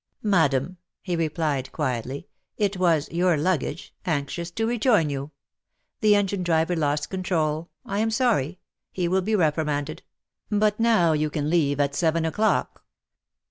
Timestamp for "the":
5.99-6.15